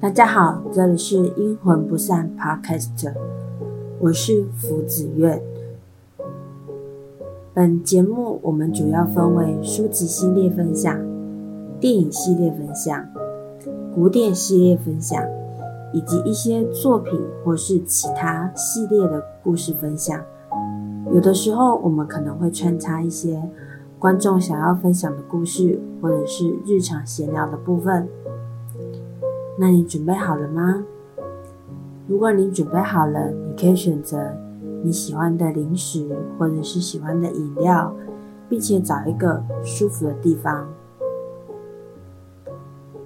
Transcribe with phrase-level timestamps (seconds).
[0.00, 3.12] 大家好，这里是阴魂不散 Podcast，
[3.98, 5.42] 我是福子苑。
[7.52, 10.96] 本节目我们主要分为书籍系列分享、
[11.80, 13.04] 电影系列分享、
[13.94, 15.22] 古典系列分享，
[15.92, 20.20] 以及一些作品或是其他系列的故事分享。
[21.12, 23.42] 有的时候我们可能会穿插一些
[23.98, 28.08] 观众想要分享的故事，或者是日常闲聊的部分。
[29.60, 30.84] 那你准备好了吗？
[32.06, 34.32] 如果你准备好了，你可以选择
[34.84, 37.92] 你喜欢的零食或者是喜欢的饮料，
[38.48, 40.68] 并且找一个舒服的地方。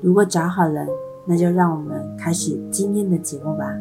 [0.02, 0.86] 如果找好了，
[1.24, 3.74] 那就让我们开始今天的节目吧。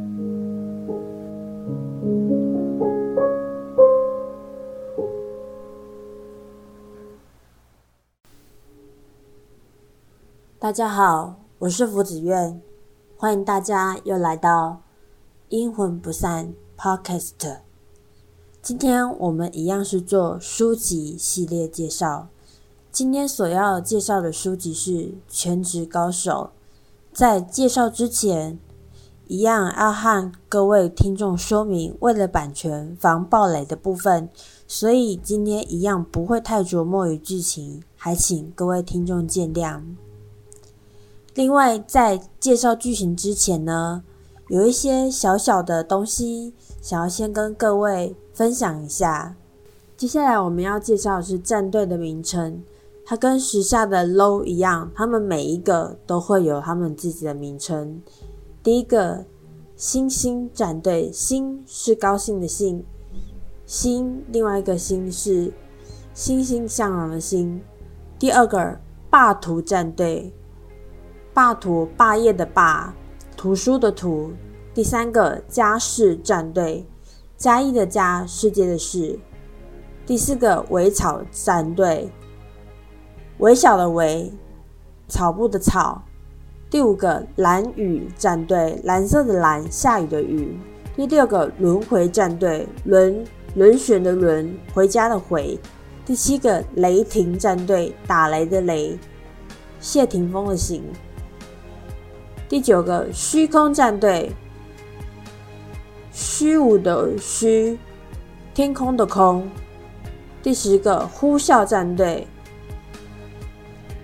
[10.58, 11.41] 大家好。
[11.62, 12.60] 我是福子苑，
[13.16, 14.82] 欢迎大家又来到
[15.50, 17.60] 阴魂不散 Podcast。
[18.64, 22.30] 今天我们一样是做书籍系列介绍。
[22.92, 24.92] 今天所要介绍的书籍是
[25.30, 26.50] 《全职高手》。
[27.16, 28.58] 在介绍之前，
[29.28, 34.28] 一样要和各位听众说明，为了版权防暴雷的部分，
[34.68, 39.84] 所以今天一样不会太琢磨于剧情，还请各位听众见谅。
[41.34, 44.04] 另外，在介绍剧情之前呢，
[44.50, 49.38] 有一些小小的东西想要先跟各位分享一下。
[49.96, 52.62] 接下来我们要介绍的是战队的名称，
[53.06, 58.02] 它跟时下的 LOW 一样，他们每一个都会有他们自己的名称。
[58.62, 59.24] 第一个，
[59.78, 62.84] 星星战队，星是高兴的兴，
[63.66, 65.54] 星另外一个星是
[66.14, 67.62] 欣欣向荣的欣。
[68.20, 68.78] 第二个，
[69.10, 70.34] 霸图战队。
[71.42, 72.94] 霸图霸业的霸，
[73.36, 74.32] 图书的图。
[74.76, 76.86] 第三个家世战队，
[77.36, 79.18] 嘉义的嘉，世界的世。
[80.06, 82.12] 第四个围草战队，
[83.40, 84.32] 微小的微，
[85.08, 86.04] 草部的草。
[86.70, 90.56] 第五个蓝雨战队，蓝色的蓝，下雨的雨。
[90.96, 93.26] 第六个轮回战队，轮
[93.56, 95.60] 轮旋的轮，回家的回。
[96.06, 98.96] 第七个雷霆战队，打雷的雷，
[99.80, 100.84] 谢霆锋的行。
[102.52, 104.30] 第九个虚空战队，
[106.12, 107.80] 虚无的虚，
[108.54, 109.50] 天空的空。
[110.44, 112.28] 第十个呼啸战队，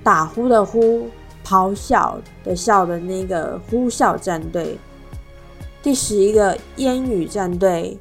[0.01, 1.09] 打呼的呼，
[1.43, 4.79] 咆哮的笑的那个呼啸战队。
[5.83, 7.99] 第十一个烟雨战队，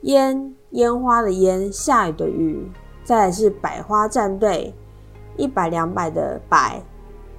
[0.00, 2.66] 烟烟花的烟，下雨的雨。
[3.04, 4.72] 再来是百花战队，
[5.36, 6.82] 一百两百的百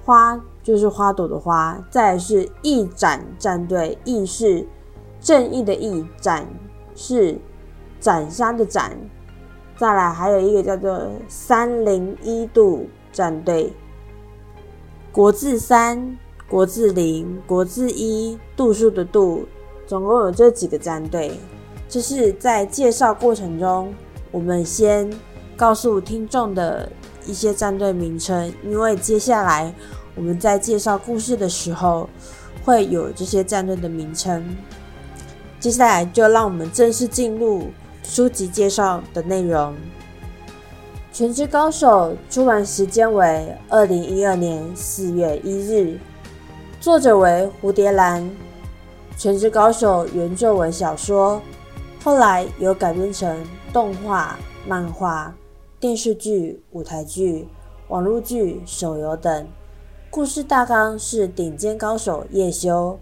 [0.04, 0.40] 花。
[0.66, 4.66] 就是花朵的花，再是义斩战队，义是
[5.20, 6.44] 正义的义，斩
[6.96, 7.38] 是
[8.00, 8.98] 斩杀的斩。
[9.76, 13.72] 再来还有一个叫做三零一度战队，
[15.12, 16.18] 国字三，
[16.48, 19.46] 国字零，国字一，度数的度，
[19.86, 21.38] 总共有这几个战队。
[21.88, 23.94] 这是在介绍过程中，
[24.32, 25.08] 我们先
[25.56, 26.90] 告诉听众的
[27.24, 29.72] 一些战队名称，因为接下来。
[30.16, 32.08] 我们在介绍故事的时候，
[32.64, 34.56] 会有这些战队的名称。
[35.60, 37.68] 接下来就让我们正式进入
[38.02, 39.72] 书籍介绍的内容。
[41.12, 45.98] 《全职高手》出版时间为二零一二年四月一日，
[46.80, 48.22] 作者为蝴蝶兰。
[49.18, 51.40] 《全职高手》原作为小说，
[52.02, 55.34] 后来有改编成动画、漫画、
[55.80, 57.48] 电视剧、舞台剧、
[57.88, 59.46] 网络剧、手游等。
[60.16, 62.98] 故事大纲是顶尖高手叶修，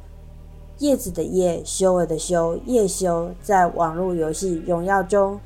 [0.78, 5.38] 叶子的叶，修为的修，叶修在网络游戏《荣耀》中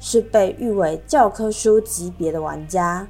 [0.00, 3.08] 是被誉为教科书级别的玩家，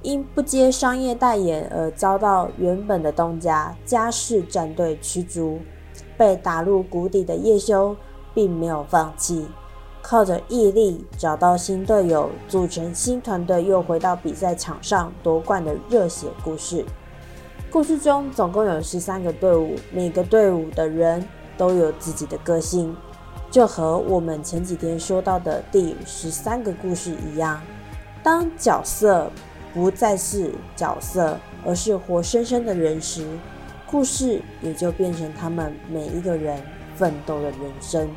[0.00, 5.58] 因不接商业代言而遭到原本的东家嘉世战队驱逐，
[6.16, 7.94] 被打入谷底的叶修
[8.32, 9.46] 并没有放弃，
[10.00, 16.86] 靠着毅力找到新队友，组成新团队，又回到比赛场上夺冠的热血故事。
[17.70, 21.24] 故事中总共有十三个队伍，每个队伍的人
[21.56, 22.96] 都有自己的个性，
[23.48, 27.60] 就和我们前几天说到的第十三个故事一样。
[28.24, 29.30] 当角色
[29.72, 33.24] 不再是角色，而是活生生的人时，
[33.86, 36.60] 故事也就变成他们每一个人
[36.96, 38.10] 奋斗的人生。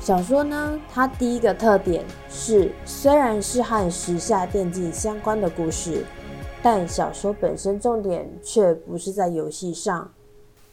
[0.00, 6.04] 小说呢，它第一个特点是，虽然是和时下电竞相关的故事。
[6.62, 10.12] 但小说本身重点却不是在游戏上，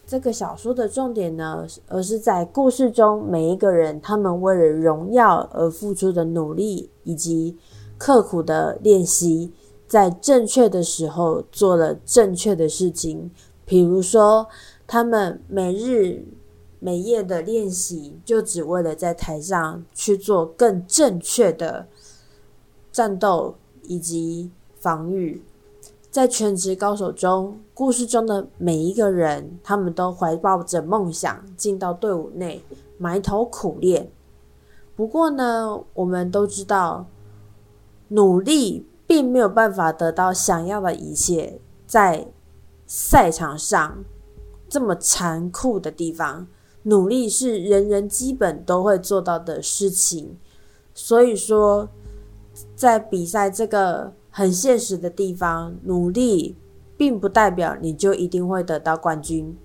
[0.06, 7.58] 这个小说的重点呢，而是在故事中每一个人他们为了荣耀而付出的努力，以及
[7.98, 9.52] 刻苦的练习，
[9.88, 13.28] 在正确的时候做了正确的事情。
[13.64, 14.46] 比如说，
[14.86, 16.24] 他们每日
[16.78, 21.86] 每夜的练习，就只为了在台上去做更正确的
[22.92, 25.42] 战斗以及防御。
[26.10, 32.64] 在全职高手中，故事中的每一个人，他们都怀抱着梦想进到队伍内，
[32.98, 34.10] 埋头苦练。
[34.96, 37.06] 不过呢，我们都知道，
[38.08, 41.60] 努力并没有办法得到想要的一切。
[41.86, 42.26] 在
[42.86, 44.04] 赛场上
[44.68, 46.48] 这么残酷的地方，
[46.82, 50.36] 努力是人人基本都会做到的事情。
[50.92, 51.88] 所以说，
[52.74, 54.12] 在比赛这个。
[54.30, 56.56] 很现实的地方，努力
[56.96, 59.56] 并不代表你就一定会得到冠军。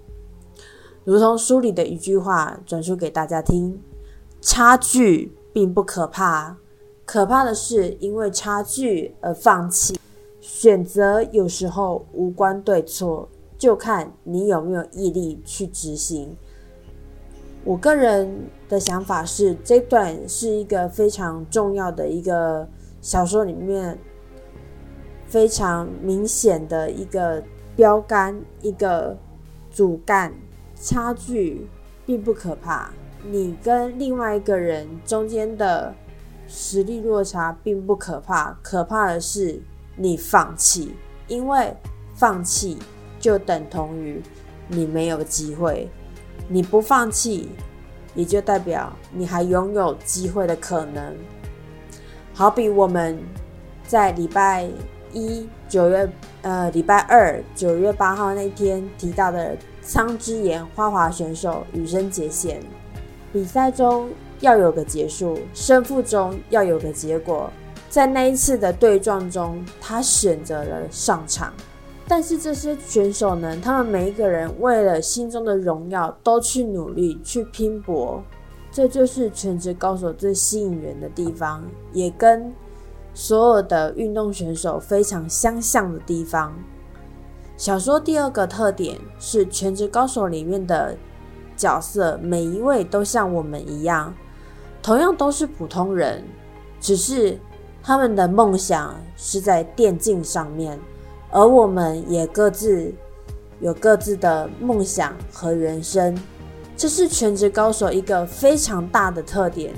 [1.04, 3.80] 如同书里的一句话，转述给大家听：
[4.42, 6.58] 差距并不可怕，
[7.06, 10.00] 可怕的是因为差距而放弃。
[10.42, 16.36] 选择有时候无关对错，就看你有没有毅力去执行。
[17.64, 22.68] 我个人的想法是，这段是一个非常重要的一个
[23.00, 24.00] 小说里面。
[25.28, 27.44] 非常明显的一个
[27.76, 29.18] 标杆，一个
[29.72, 30.34] 主干，
[30.76, 31.68] 差距
[32.06, 32.92] 并不可怕。
[33.28, 35.94] 你跟另外一个人中间的
[36.48, 39.60] 实力落差并不可怕，可怕的是
[39.96, 40.94] 你放弃，
[41.28, 41.76] 因为
[42.14, 42.78] 放弃
[43.20, 44.22] 就等同于
[44.68, 45.90] 你没有机会。
[46.48, 47.50] 你不放弃，
[48.14, 51.16] 也就代表你还拥有机会的可能。
[52.34, 53.18] 好比我们
[53.88, 54.70] 在礼拜。
[55.16, 56.08] 一九月
[56.42, 62.62] 呃礼拜二九月八号那天提到的苍之岩花滑选手羽生结弦，
[63.32, 64.10] 比赛中
[64.42, 67.50] 要有个结束，胜负中要有个结果。
[67.90, 71.54] 在那一次的对撞中，他选择了上场。
[72.10, 78.22] 但是这些选手呢，他们每一个人为了心中的荣耀，都去努力去拼搏。
[78.70, 81.64] 这就是全职高手最吸引人的地方，
[81.94, 82.54] 也跟。
[83.16, 86.54] 所有的运动选手非常相像的地方。
[87.56, 90.96] 小说第二个特点是《全职高手》里面的
[91.56, 94.14] 角色，每一位都像我们一样，
[94.84, 96.22] 同样都是普通人，
[96.82, 97.40] 只是
[97.82, 100.78] 他们的梦想是在电竞上面，
[101.32, 102.94] 而我们也各自
[103.62, 106.14] 有各自的梦想和人生。
[106.76, 109.74] 这是《全职高手》一个非常大的特点，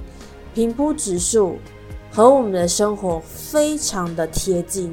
[0.55, 1.57] 平铺直述。
[2.11, 4.91] 和我们的生活非常的贴近，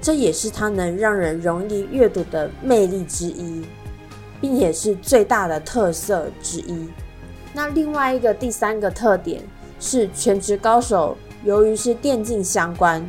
[0.00, 3.66] 这也是它能让人容易阅读的魅力之一，
[4.40, 6.88] 并且是最大的特色之一。
[7.52, 9.42] 那另外一个第三个特点
[9.80, 13.04] 是，全职高手由于是电竞相关，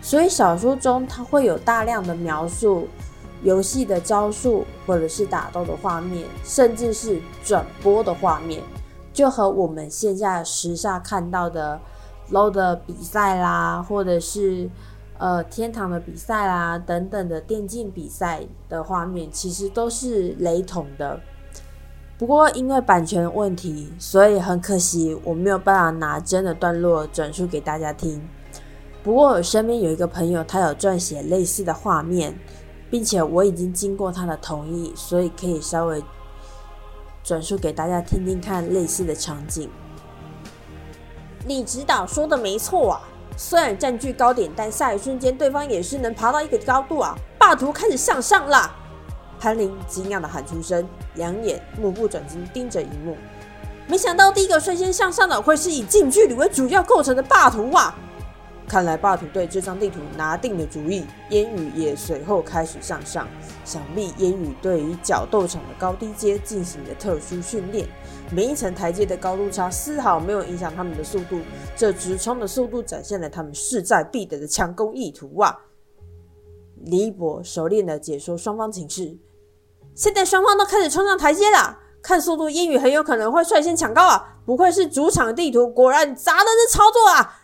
[0.00, 2.88] 所以小说中它会有大量的描述
[3.42, 8.62] 游戏的招数，或者是打斗的画面，甚至是转播的画面，
[9.12, 11.78] 就和我们现在时下看到的。
[12.30, 14.68] Low 的比赛啦，或者是
[15.18, 21.20] 呃天堂的比赛啦等等的电竞比赛的画面，其实都是雷同的。
[22.18, 28.20] 不过因为版权问题，所以很可惜我没有办法拿真的段落转述给大家听。
[29.04, 32.36] 不过我身边有一个朋友，他有撰写类似的画面，
[32.90, 36.02] 并且我已经经过他的同意，所以可以稍微
[37.22, 39.70] 转述给大家听听看类似的场景。
[41.48, 43.00] 李指导说的没错啊，
[43.36, 47.16] 虽然占据高点，但下一瞬间对方也是能爬到一个高度啊！
[47.38, 48.70] 霸图开始向上啦，
[49.40, 53.16] 潘林惊讶的喊出声，两眼目不转睛盯着荧幕。
[53.86, 57.96] 没想到第一个率先向上的会是以近距离为主要构成的霸图啊！
[58.68, 63.26] 看来霸图对这张地图拿定了主意，烟雨也随后开始向上。
[63.64, 67.88] 想必烟雨对于角斗场的高低阶进行了特殊训练，
[68.30, 71.40] 每一层台阶的高度差丝毫没有影响他们的速度。
[71.74, 75.58] 这直冲的速度展现了他们势在必得的强攻意图啊！
[76.84, 79.16] 李一博熟练的解说双方情势。
[79.94, 84.36] 现在双方都开始冲上台阶了，看速度，烟雨很有可能会率先抢高啊！
[84.44, 87.37] 不愧是主场地图，果然砸的是操作啊！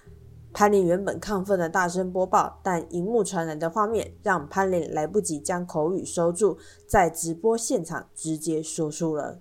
[0.54, 6.56] 潘林原本亢奋的大声播报，但荧幕传来的画面让潘林来不及将口语收住，
[6.86, 9.40] 在直播现场直接说出了：“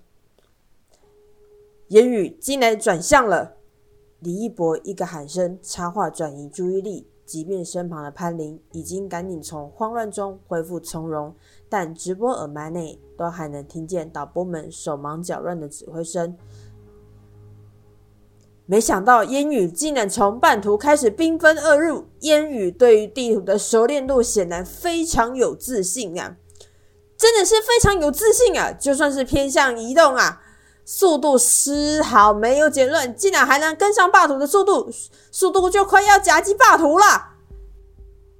[1.86, 3.58] 言语竟然转向了。”
[4.18, 11.32] 李一博一个喊声插话转移注意力，即便身旁的潘林已经赶紧从慌乱中恢复从容，
[11.68, 16.36] 但直播耳麦内都还能听见导播们手忙脚乱的指挥声。
[18.66, 22.06] 没想到烟雨竟然从半途开始兵分二路。
[22.20, 26.36] 烟雨对于地图的熟练度显然非常有自信啊，
[27.18, 28.72] 真的是非常有自信啊！
[28.72, 30.40] 就算是偏向移动啊，
[30.86, 34.90] 速度丝毫没有减乱，竟然还能跟上霸图的速度，
[35.30, 37.34] 速度就快要夹击霸图了。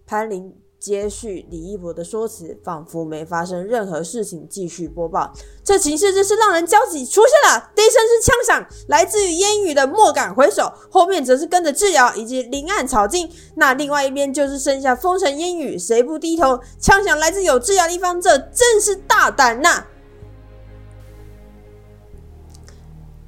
[0.06, 0.63] 潘林。
[0.84, 5.32] 接续李一博的说辞，仿佛没发生任何事情，继续播报。
[5.64, 7.06] 这情势真是让人焦急。
[7.06, 13.30] 出现了，第一声是枪响，来自于烟雨的莫敢回首，后面则是跟着智瑶以及林暗草金。
[13.54, 16.60] 那另外一边就是剩下风尘烟雨，谁不低头？
[16.78, 19.86] 枪响来自有智瑶的一方，这真是大胆呐！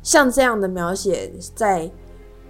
[0.03, 1.91] 像这样的描写，在。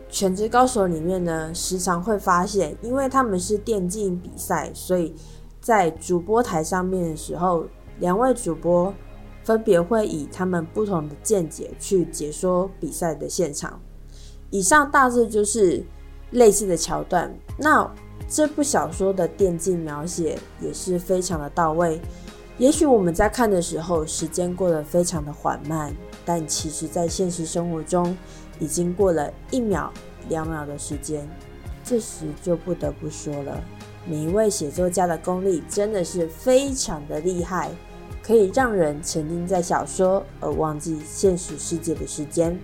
[0.09, 5.15] 全职高手里面呢，时常会发现，因为他们是电竞比赛，所以
[5.61, 7.67] 在主播台上面的时候，
[7.99, 8.95] 两位主播
[9.43, 13.81] 分别会以他们不同的见解去解说比赛的现场。
[14.51, 15.85] 以上大致就是
[16.31, 17.37] 类似的桥段。
[17.59, 17.89] 那
[18.29, 22.01] 这部小说的电竞描写也是非常的到位。
[22.59, 25.95] 也许我们在看的时候，时间过得非常的缓慢，
[26.25, 28.17] 但其实在现实生活中，
[28.59, 29.93] 已经过了一秒。
[30.29, 31.25] 两秒的时间，
[31.85, 33.63] 这时就不得不说了，
[34.09, 37.71] 每一位写作家的功力真的是非常的厉害，
[38.25, 42.59] 可以让人沉浸在小说而忘记现实世界的时间。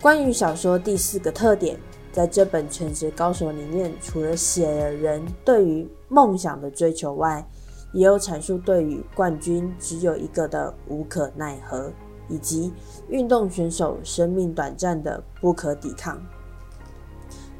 [0.00, 1.76] 关于小说第四个特点，
[2.12, 7.44] 在这本《全职高手》里面，除了写了人对于梦想的追求外，
[7.92, 11.92] 也有阐述对于冠军只有一个的无可奈何。
[12.28, 12.72] 以及
[13.08, 16.20] 运动选手生命短暂的不可抵抗。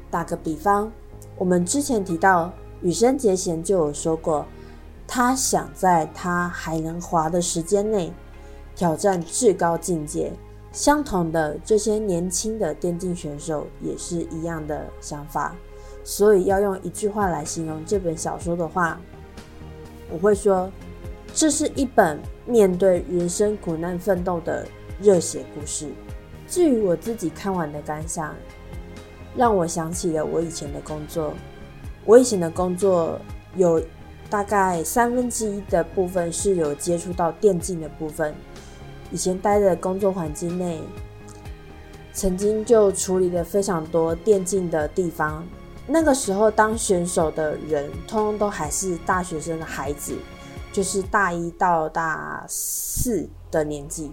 [0.09, 0.91] 打个比方，
[1.37, 2.51] 我们之前提到
[2.81, 4.45] 羽生结弦就有说过，
[5.07, 8.13] 他想在他还能滑的时间内
[8.75, 10.31] 挑战至高境界。
[10.71, 15.55] 相同的，这些年轻的电竞选手也是一样的想法。
[16.03, 18.99] 所以，要用一句话来形容这本小说的话，
[20.11, 20.71] 我会说。
[21.35, 24.65] 这是一本面对人生苦难奋斗的
[25.01, 25.89] 热血故事。
[26.47, 28.35] 至于我自己看完的感想，
[29.35, 31.33] 让我想起了我以前的工作。
[32.05, 33.19] 我以前的工作
[33.55, 33.81] 有
[34.29, 38.35] 大概三分之一的部分是有接触到电竞的部分。
[39.11, 40.79] 以前待的工作环境内，
[42.13, 45.43] 曾经就处理了非常多电竞的地方。
[45.87, 50.15] 那个时候当选手的人，通通都还是大学生的孩子。
[50.73, 54.11] 就是大一到大四的年纪，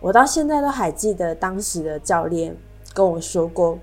[0.00, 2.56] 我到现在都还记得当时的教练
[2.94, 3.76] 跟我说过，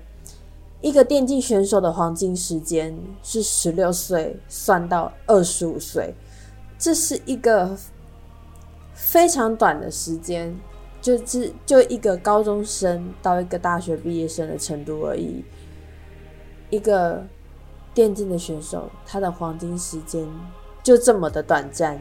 [0.80, 6.14] 一个电竞选手的黄金时间是十六岁算到二十五岁，
[6.78, 7.76] 这是一个
[8.94, 10.58] 非常短的时间，
[11.02, 15.44] 就是就一个高中生到一个大学毕业生的程度而已。
[16.70, 17.22] 一个
[17.92, 20.26] 电竞的选手，他的黄金时间。
[20.86, 21.98] 就这么的短暂，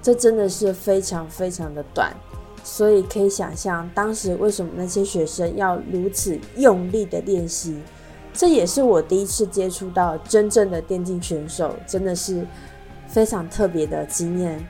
[0.00, 2.16] 这真的是非常非常的短，
[2.64, 7.82] 所以可以想象当时为什么那些学生要如此用力的练习。
[8.32, 12.46] 这也是我第一次接触到真正的电竞选手，真的是
[13.06, 14.66] 非常特别的经验。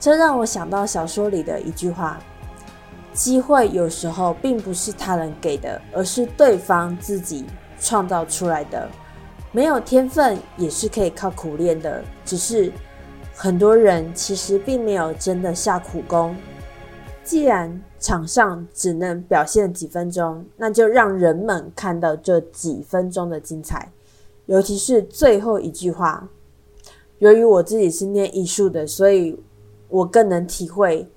[0.00, 2.18] 这让我想到小说里的一句话：
[3.12, 7.44] 机会有时候并不是他人给的，而是对方自己
[7.78, 8.90] 创造出来的。
[9.52, 12.72] 没有天分也是可以靠苦练的，只是
[13.34, 16.36] 很多人其实并没有真的下苦功。
[17.24, 23.90] 既然场上只能表现几分钟，那就让人们看到这几分钟的精彩。
[24.46, 26.28] 尤其是最后一句话，
[27.18, 29.38] 由于我自己是念艺术的，所以
[29.88, 31.08] 我更能体会，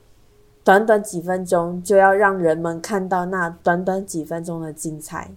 [0.63, 5.31] 短短几分钟就要让人们看到那短短几分钟的精彩。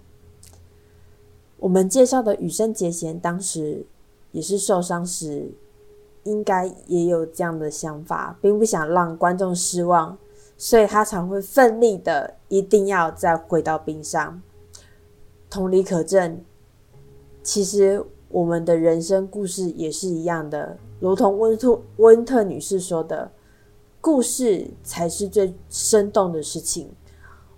[1.58, 3.84] 我们介绍的羽生结弦当时
[4.30, 5.50] 也是受伤时，
[6.25, 10.16] 应该也有这样的想法，并不想让观众失望，
[10.58, 14.40] 所以他才会奋力的一定要再回到冰上。
[15.48, 16.40] 同理可证，
[17.42, 23.30] 其实我们的人生故事也是一样的，如同温特温特女士说的，
[24.00, 26.90] 故事才是最生动的事情。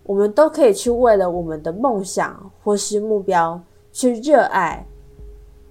[0.05, 3.61] 我们都可以去为了我们的梦想或是目标。
[3.99, 4.87] 去热爱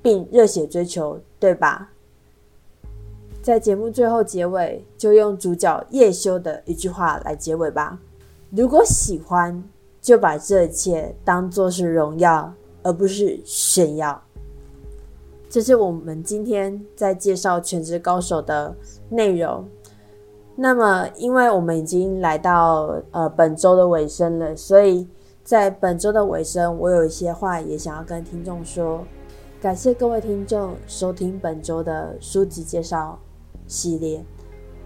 [0.02, 1.92] 并热血追求，对吧？
[3.42, 7.98] 在节目最后结尾，就用主角叶修的一句话来结尾吧：
[8.50, 9.64] 如果喜欢，
[10.02, 12.54] 就把这一切当作是荣耀，
[12.84, 14.22] 而不是炫耀。
[15.50, 18.76] 这是我们今天在介绍《全职高手》的
[19.08, 19.66] 内容。
[20.58, 25.08] 那么，因为我们已经来到呃本周的尾声了，所以
[25.48, 29.08] 在本周的尾声，我有一些话也想要跟听众说。
[29.62, 33.18] 感谢各位听众收听本周的书籍介绍
[33.66, 34.22] 系列。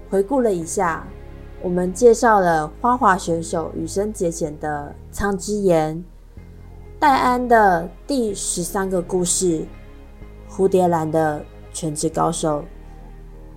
[0.08, 1.08] 回顾了一下，
[1.64, 5.98] 我们介绍了花滑选手羽生结弦的《苍之言》，
[7.00, 9.66] 戴安的第十三个故事。
[10.48, 12.64] 蝴蝶兰的全职高手，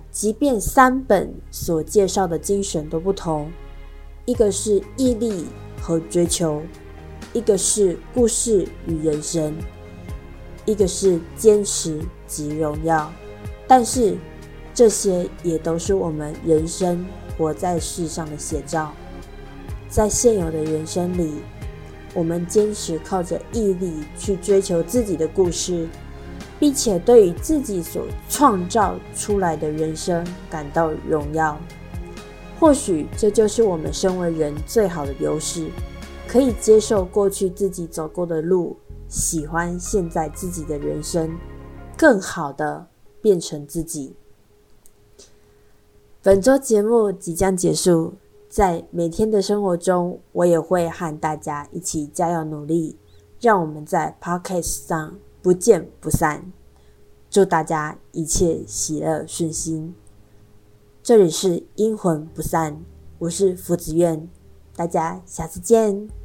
[0.09, 3.51] 即便三本所介绍的精神都不同，
[4.25, 5.45] 一个是毅力
[5.79, 6.63] 和追求，
[7.35, 9.53] 一个是故事与人生，
[10.63, 13.11] 一个是坚持及荣耀。
[13.67, 14.15] 但是
[14.73, 17.05] 这些也都是我们人生
[17.37, 18.93] 活在世上的写照。
[19.89, 21.33] 在现有的人生里，
[22.13, 25.89] 我们坚持靠着毅力去追求自己的故事。
[26.57, 31.59] 并且对于自己所创造出来的人生感到荣耀，
[32.57, 35.67] 或许这就是我们身为人最好的优势，
[36.35, 38.75] 可以接受过去自己走过的路，
[39.07, 41.33] 喜欢现在自己的人生，
[41.97, 42.85] 更好的
[43.21, 44.13] 变成自己。
[46.21, 48.15] 本周节目即将结束，
[48.49, 52.97] 在每天的生活中，我也会和大家一起加油努力，
[53.39, 55.15] 让我们在 Podcast 上。
[55.41, 56.51] 不见不散，
[57.29, 59.95] 祝大家一切喜乐顺心。
[61.01, 62.83] 这里是阴魂不散，
[63.19, 64.27] 我是福子苑，
[64.75, 66.24] 大家下次见。